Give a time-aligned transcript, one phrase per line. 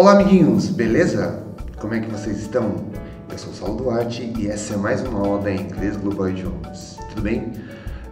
[0.00, 1.40] Olá, amiguinhos, beleza?
[1.78, 2.74] Como é que vocês estão?
[3.30, 6.96] Eu sou o Saulo Duarte e essa é mais uma aula da Inglês Global Idiomas.
[7.10, 7.52] Tudo bem?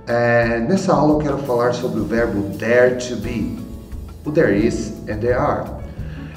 [0.06, 3.56] É, nessa aula eu quero falar sobre o verbo dare to be.
[4.26, 5.64] O there is and there are.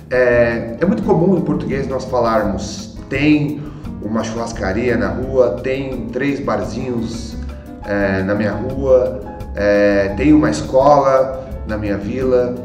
[0.09, 3.61] É, é muito comum em português nós falarmos tem
[4.02, 7.36] uma churrascaria na rua, tem três barzinhos
[7.83, 9.19] é, na minha rua,
[9.54, 12.55] é, tem uma escola na minha vila.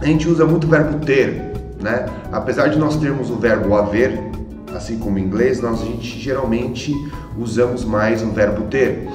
[0.00, 1.45] A gente usa muito o verbo ter,
[1.80, 2.06] né?
[2.32, 4.18] Apesar de nós termos o verbo haver,
[4.74, 6.92] assim como em inglês, nós a gente geralmente
[7.38, 9.08] usamos mais o verbo ter.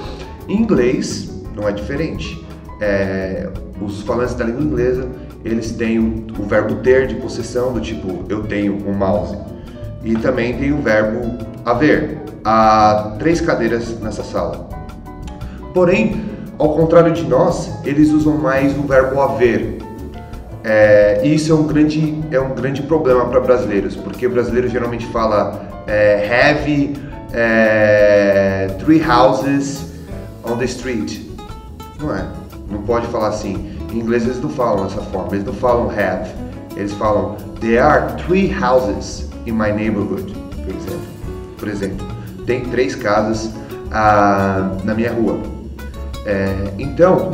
[0.48, 2.44] Em inglês não é diferente.
[2.80, 3.48] É,
[3.80, 5.08] os falantes da língua inglesa
[5.44, 9.36] eles têm o, o, verbo ter de possessão do tipo eu tenho um mouse
[10.04, 12.22] e também tem o verbo haver.
[12.44, 14.68] Há três cadeiras nessa sala.
[15.72, 16.24] Porém,
[16.58, 19.78] ao contrário de nós, eles usam mais o verbo haver.
[20.64, 25.06] É, isso é um grande, é um grande problema para brasileiros, porque o brasileiro geralmente
[25.06, 26.96] fala é, have
[27.32, 29.84] é, three houses
[30.44, 31.20] on the street.
[32.00, 32.24] Não é?
[32.70, 33.72] Não pode falar assim.
[33.92, 36.30] Em inglês eles não falam dessa forma, eles não falam have.
[36.76, 40.32] Eles falam there are three houses in my neighborhood,
[40.64, 41.12] por exemplo.
[41.58, 42.06] Por exemplo,
[42.46, 43.50] tem três casas
[43.90, 45.38] ah, na minha rua.
[46.24, 47.32] É, então,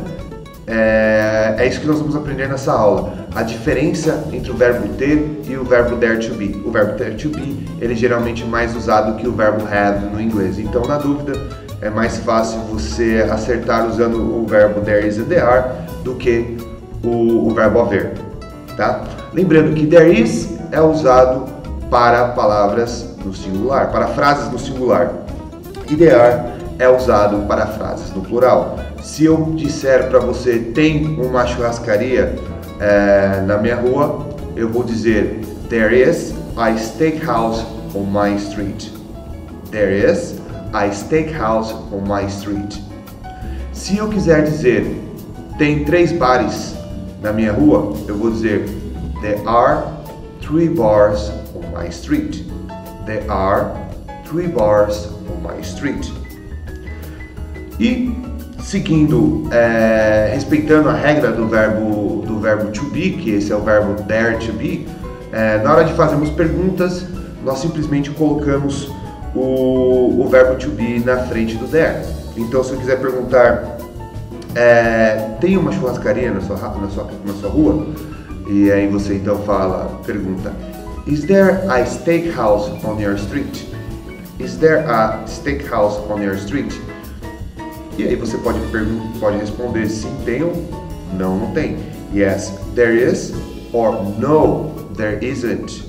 [0.69, 3.27] é, é, isso que nós vamos aprender nessa aula.
[3.35, 6.61] A diferença entre o verbo ter e o verbo dare to be.
[6.65, 10.21] O verbo dare to be, ele é geralmente mais usado que o verbo have no
[10.21, 10.59] inglês.
[10.59, 11.33] Então, na dúvida,
[11.81, 15.65] é mais fácil você acertar usando o verbo there is and there are
[16.05, 16.59] do que
[17.03, 18.13] o, o verbo haver,
[18.77, 19.05] tá?
[19.33, 21.47] Lembrando que there is é usado
[21.89, 25.13] para palavras no singular, para frases no singular.
[25.89, 28.79] E there are é usado para frases no plural.
[29.03, 32.37] Se eu disser para você tem uma churrascaria
[32.81, 37.65] é, na minha rua, eu vou dizer there is a steakhouse
[37.95, 38.91] on my street.
[39.71, 40.41] There is
[40.73, 42.81] a steakhouse on my street.
[43.73, 45.01] Se eu quiser dizer
[45.59, 46.75] tem três bares
[47.21, 48.69] na minha rua, eu vou dizer
[49.21, 49.85] there are
[50.41, 52.45] three bars on my street.
[53.07, 53.73] There are
[54.25, 56.13] three bars on my street.
[57.79, 58.15] E
[58.61, 63.61] seguindo, é, respeitando a regra do verbo, do verbo to be, que esse é o
[63.61, 64.87] verbo dare to be,
[65.33, 67.07] é, na hora de fazermos perguntas,
[67.45, 68.91] nós simplesmente colocamos
[69.35, 72.03] o, o verbo to be na frente do there.
[72.37, 73.79] Então, se eu quiser perguntar,
[74.55, 77.87] é, tem uma churrascaria na sua, na, sua, na sua rua?
[78.49, 80.53] E aí você então fala, pergunta,
[81.07, 83.65] Is there a steakhouse on your street?
[84.39, 86.71] Is there a steakhouse on your street?
[87.99, 88.61] E aí você pode,
[89.19, 90.53] pode responder sim, tem ou
[91.15, 91.77] não, não tem.
[92.15, 93.35] Yes, there is
[93.73, 95.85] or no, there isn't.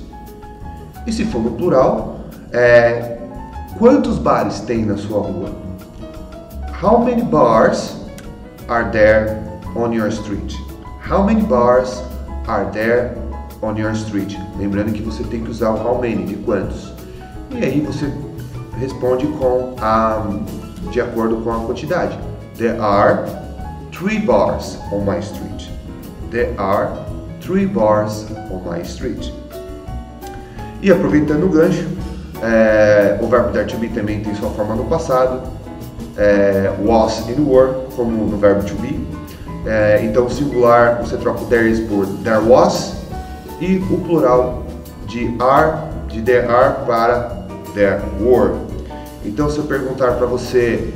[1.06, 2.18] E se for no plural,
[2.52, 3.16] é,
[3.78, 5.50] quantos bares tem na sua rua?
[6.82, 7.94] How many bars
[8.68, 9.40] are there
[9.76, 10.52] on your street?
[11.08, 12.02] How many bars
[12.48, 13.14] are there
[13.62, 14.36] on your street?
[14.58, 16.92] Lembrando que você tem que usar o how many, de quantos.
[17.52, 18.12] E aí você
[18.80, 20.26] responde com a
[20.90, 22.18] de acordo com a quantidade.
[22.56, 23.24] There are
[23.92, 25.70] three bars on my street.
[26.30, 26.90] There are
[27.40, 29.32] three bars on my street.
[30.82, 31.86] E aproveitando o gancho,
[32.42, 35.42] é, o verbo there to be também tem sua forma no passado,
[36.16, 38.98] é, was e were, como no verbo to be.
[39.66, 42.96] É, então, singular você troca o there is por there was
[43.60, 44.64] e o plural
[45.06, 45.76] de are,
[46.08, 48.69] de there are para there were.
[49.24, 50.92] Então, se eu perguntar para você,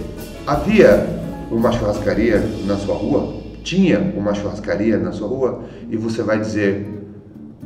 [0.46, 1.06] havia
[1.50, 3.34] uma churrascaria na sua rua?
[3.62, 5.62] Tinha uma churrascaria na sua rua?
[5.90, 6.86] E você vai dizer,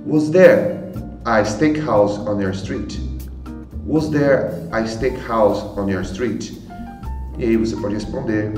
[0.05, 0.91] Was there
[1.25, 2.99] a steakhouse on your street?
[3.87, 6.53] Was there a steakhouse on your street?
[7.39, 8.53] E aí você pode responder,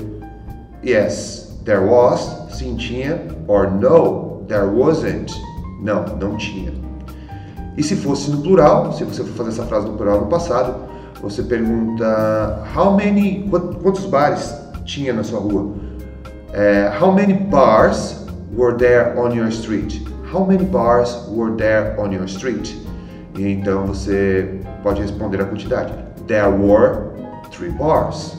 [0.83, 2.21] Yes, there was,
[2.51, 5.33] sim tinha, or No, there wasn't,
[5.83, 6.73] não, não tinha.
[7.77, 10.89] E se fosse no plural, se você for fazer essa frase no plural no passado,
[11.21, 13.49] você pergunta how many,
[13.83, 15.75] quantos bares tinha na sua rua?
[16.53, 20.03] É, how many bars were there on your street?
[20.33, 22.77] How many bars were there on your street?
[23.37, 25.93] E então você pode responder a quantidade.
[26.27, 27.11] There were
[27.51, 28.37] three bars.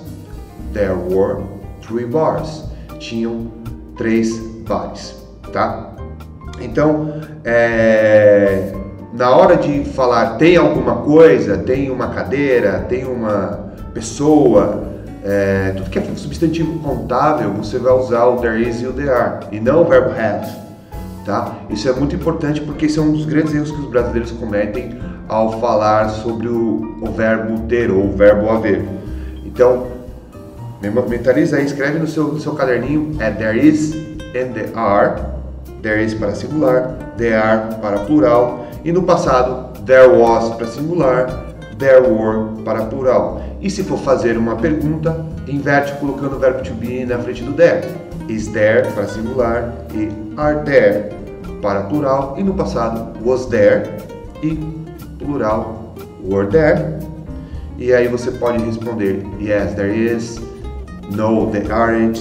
[0.73, 1.43] There were
[1.81, 2.63] three bars.
[2.99, 3.51] Tinham
[3.97, 4.37] três
[4.67, 5.15] bares,
[5.51, 5.91] tá?
[6.59, 8.73] Então, é,
[9.13, 14.83] na hora de falar tem alguma coisa, tem uma cadeira, tem uma pessoa,
[15.23, 19.09] é, tudo que é substantivo contável, você vai usar o there is e o there
[19.09, 20.49] are, e não o verbo have.
[21.25, 21.55] tá?
[21.69, 24.97] Isso é muito importante porque esse é um dos grandes erros que os brasileiros cometem
[25.27, 28.85] ao falar sobre o, o verbo ter ou o verbo haver.
[29.45, 29.87] Então,
[30.81, 33.93] mentaliza aí, escreve no seu, no seu caderninho, é there is
[34.35, 35.21] and there are,
[35.81, 41.27] there is para singular, there are para plural, e no passado, there was para singular,
[41.77, 43.41] there were para plural.
[43.61, 47.53] E se for fazer uma pergunta, inverte colocando o verbo to be na frente do
[47.53, 47.81] there.
[48.27, 51.09] Is there para singular e are there
[51.61, 53.83] para plural, e no passado, was there
[54.41, 54.57] e
[55.19, 55.93] plural,
[56.23, 56.99] were there.
[57.77, 60.39] E aí você pode responder yes, there is,
[61.15, 62.19] no, there aren't,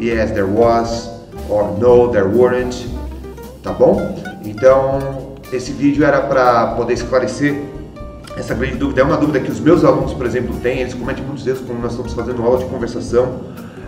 [0.00, 1.10] yes, there was,
[1.48, 2.88] or no, there weren't,
[3.62, 4.00] tá bom?
[4.44, 5.21] Então,
[5.52, 7.62] esse vídeo era para poder esclarecer
[8.36, 9.02] essa grande dúvida.
[9.02, 11.80] É uma dúvida que os meus alunos, por exemplo, têm, eles cometem muitos erros quando
[11.80, 13.40] nós estamos fazendo aula de conversação.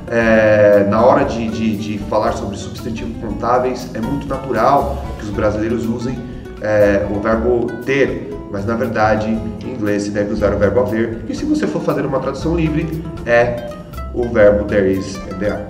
[0.06, 5.30] É, na hora de, de, de, falar sobre substantivos contáveis, é muito natural que os
[5.30, 6.18] brasileiros usem
[6.60, 11.24] é, o verbo ter, mas na verdade em inglês se deve usar o verbo haver.
[11.26, 13.70] E se você for fazer uma tradução livre, é
[14.12, 15.60] o verbo there is and there.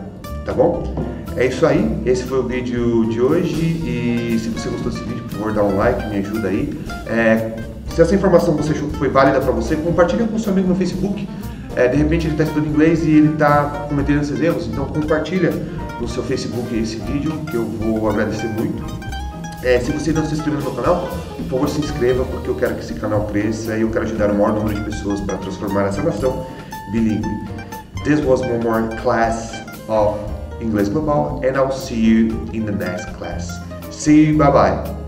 [0.44, 0.93] Tá bom?
[1.37, 5.25] É isso aí, esse foi o vídeo de hoje e se você gostou desse vídeo,
[5.35, 6.79] favor, dá um like, me ajuda aí.
[7.07, 7.53] É,
[7.95, 10.75] se essa informação você achou que foi válida para você, compartilha com seu amigo no
[10.75, 11.29] Facebook.
[11.77, 15.53] É, de repente ele está estudando inglês e ele está cometendo esses erros, então compartilha
[16.01, 18.85] no seu Facebook esse vídeo, que eu vou agradecer muito.
[19.63, 22.55] É, se você não se inscreveu no meu canal, por favor se inscreva, porque eu
[22.55, 25.37] quero que esse canal cresça e eu quero ajudar o maior número de pessoas para
[25.39, 26.47] transformar essa nação
[26.93, 27.29] bilíngue.
[28.05, 29.55] This was one more class
[29.89, 30.19] of
[30.61, 33.49] English Global, and I'll see you in the next class.
[33.91, 35.04] See you, bye bye.